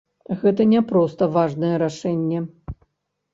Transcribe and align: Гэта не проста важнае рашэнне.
Гэта 0.43 0.65
не 0.71 0.81
проста 0.91 1.27
важнае 1.35 1.71
рашэнне. 1.85 2.39